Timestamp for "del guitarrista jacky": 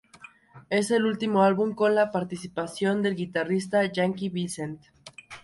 3.03-4.29